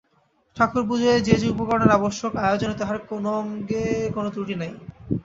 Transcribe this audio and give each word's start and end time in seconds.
ঠাকুরপূজায় 0.57 1.21
যে 1.21 1.35
যে 1.41 1.47
উপকরণের 1.49 1.91
আবশ্যক, 1.91 2.31
আয়োজনে 2.41 2.75
তাহার 2.77 2.97
কোন 3.09 3.25
অঙ্গে 3.39 3.83
কোন 4.15 4.25
ত্রুটি 4.33 4.55
নাই। 4.61 4.71